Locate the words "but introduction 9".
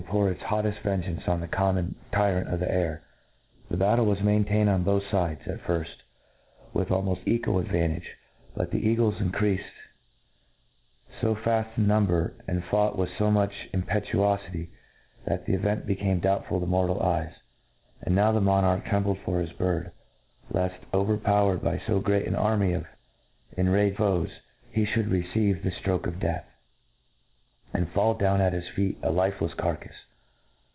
8.55-8.71